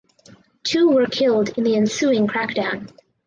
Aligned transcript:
Two 0.63 0.89
were 0.89 1.05
killed 1.05 1.55
in 1.59 1.63
the 1.63 1.75
ensuing 1.75 2.25
crackdown. 2.25 2.89